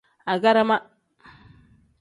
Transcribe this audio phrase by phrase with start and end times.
[0.33, 0.77] Agarama.